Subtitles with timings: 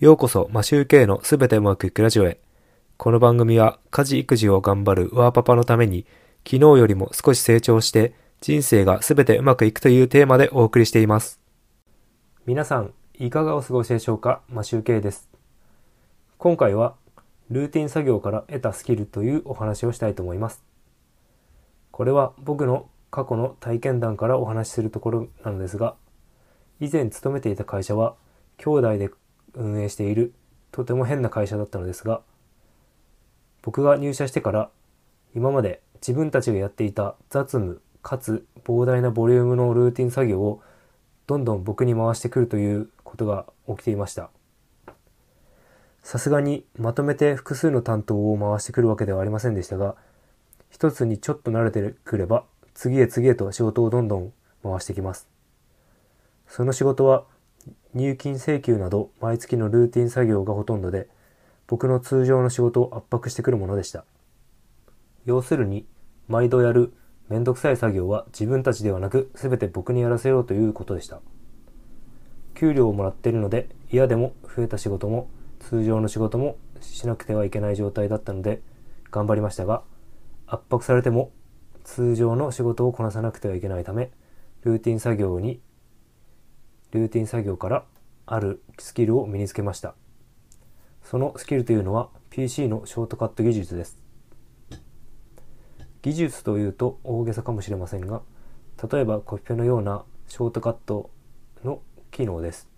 [0.00, 2.40] ようこそ、マシューケイのすべてうまくいくラジオへ。
[2.96, 6.06] この番組は、家事育児を頑張るワーパパのために、
[6.42, 11.38] 昨日よりも少し成長して、人生がすべてうまくいくというテーマでお送りしています。
[12.46, 14.40] 皆さん、いかがお過ごしでしょうか？
[14.48, 15.28] マシューケイです。
[16.38, 16.94] 今回は、
[17.50, 20.64] ルーティン作業から得たスキルというお話をしたいと思います。
[21.90, 25.94] これは僕の過去の体験談からお話しするところなのですが、
[26.80, 28.14] 以前勤めていた会社は、
[28.56, 29.10] 兄弟で
[29.60, 30.32] 運営している
[30.72, 32.22] とても変な会社だったのですが
[33.62, 34.70] 僕が入社してから
[35.34, 40.62] 今まで自分たちがやっていた雑務かつ膨大なボリュームのルーティン作業を
[41.26, 44.30] どんどん僕に回してくるということが起きていました。
[46.02, 49.96] さすがにまとめて複数の担当を回してくるわけではありませんでしたが
[50.70, 54.32] 一つにちょっと慣れてくれば次へ次へと仕事をどんどん
[54.62, 55.28] 回してきます。
[56.48, 57.24] その仕事は
[57.94, 61.08] 入金請求など毎月のルーティン作業がほとんどで
[61.66, 64.04] 僕の通常の仕事を圧迫してくるものでした。
[65.24, 65.86] 要するに
[66.28, 66.92] 毎度やる
[67.28, 71.20] めんどくさい作業は自分たちではなく全て僕にやらせようということでした。
[72.54, 75.28] 給料をもらっているので嫌でも増えた仕事も
[75.60, 78.60] 通常の仕事もしなくてはいけない状態だったので
[79.10, 79.82] 頑張りましたが
[80.46, 81.30] 圧迫されても
[81.84, 84.10] 通常の仕事をこなさなくてはいけないため
[84.62, 85.60] ルーティン作業に
[86.92, 87.84] ルーティン作業から
[88.26, 89.94] あるスキルを身につけました。
[91.02, 93.98] そのスキルというのは PC のショートカット技術です。
[96.02, 98.22] 技術というと大げさかもしれませんが、
[98.90, 101.10] 例えばコピペのようなショートカット
[101.64, 102.68] の機能です。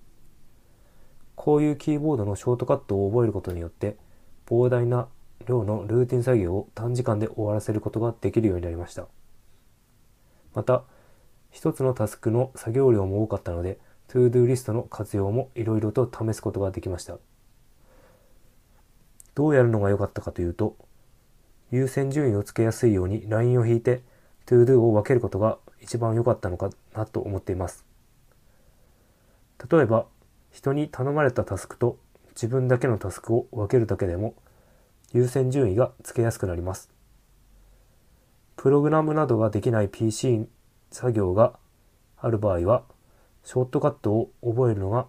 [1.34, 3.96] こういうキーボードのショートカットを覚えることによって、
[4.46, 5.08] 膨大な
[5.46, 9.06] 量のルーティン作業を短時間で終わらせることができるようになりました。
[10.54, 10.84] また、
[11.50, 13.78] 一つのタスクの作業量も多かったので、
[14.12, 17.16] ToDo リストの活用もいろいろと試すことができました。
[19.34, 20.76] どうやるのが良かったかというと、
[21.70, 24.02] 優先順位をつけやすいようにラインを引いて
[24.44, 27.86] ToDo を分けることが一番良かったのかなと思っています。
[29.70, 30.04] 例えば、
[30.50, 31.96] 人に頼まれたタスクと
[32.34, 34.34] 自分だけのタスクを分けるだけでも
[35.14, 36.90] 優先順位がつけやすくなります。
[38.56, 40.46] プログラムなどができない PC
[40.90, 41.54] 作業が
[42.18, 42.84] ある場合は
[43.44, 45.06] ショートカットを覚えるのが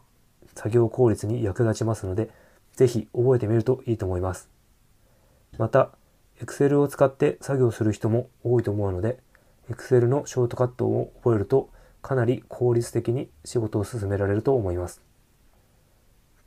[0.56, 2.30] 作業効率に役立ちますので、
[2.76, 4.50] ぜひ覚えてみるといいと思います。
[5.58, 5.92] また、
[6.42, 9.20] Excel を使って作業する人も多いと思うので、
[9.70, 11.70] Excel のショートカットを覚えると
[12.02, 15.02] かなり効率的に仕事を進められると思います。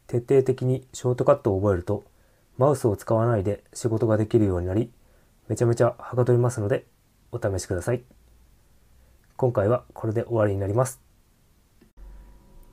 [0.07, 2.05] 徹底的にショートカットを覚えると、
[2.59, 4.91] マウスを使わないで仕事ができるようになり、
[5.49, 6.85] めちゃめちゃはかどりますので、
[7.33, 8.03] お試しください。
[9.37, 11.06] 今回はこれで終わりになります。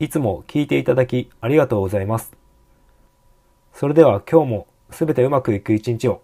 [0.04, 2.34] いつも聞いていただきありがとうございます。
[3.74, 6.22] それでは今日もすべてうまくいく一日を。